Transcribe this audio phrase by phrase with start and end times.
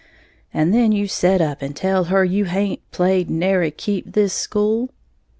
[0.51, 4.89] "And then you set up and tell her you haint played nary keep this school?"